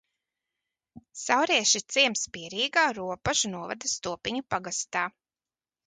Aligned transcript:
Saurieši 1.23 1.77
ir 1.81 1.85
ciems 1.97 2.25
Pierīgā 2.39 2.89
Ropažu 3.01 3.55
novada 3.55 3.93
Stopiņu 3.97 4.47
pagastā. 4.57 5.07